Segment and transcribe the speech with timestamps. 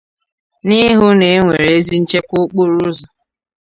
[0.67, 3.07] na ịhụ na e nwere ezi nchekwa okporoụzọ